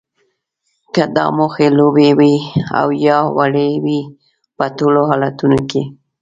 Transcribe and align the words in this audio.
که 0.93 1.03
دا 1.15 1.25
موخې 1.37 1.67
لویې 1.77 2.11
وي 2.19 2.35
او 2.79 2.87
یا 3.05 3.17
وړې 3.37 3.69
وي 3.83 3.99
په 4.57 4.65
ټولو 4.77 5.01
حالتونو 5.09 5.59
کې 5.69 5.83